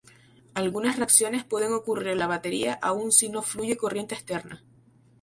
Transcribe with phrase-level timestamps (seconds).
[0.55, 4.63] Algunas reacciones pueden ocurrir en la batería aún si no fluye corriente externa.